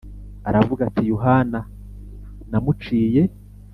aravuga 0.49 0.81
ati 0.87 1.01
Yohana 1.11 1.59
namuciye 2.49 3.21